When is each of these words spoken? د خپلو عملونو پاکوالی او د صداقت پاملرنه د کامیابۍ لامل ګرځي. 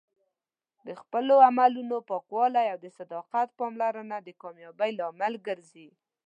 د 0.87 0.89
خپلو 1.01 1.33
عملونو 1.47 1.97
پاکوالی 2.09 2.65
او 2.73 2.77
د 2.85 2.87
صداقت 2.97 3.47
پاملرنه 3.59 4.17
د 4.21 4.29
کامیابۍ 4.41 4.91
لامل 4.99 5.33
ګرځي. 5.47 5.87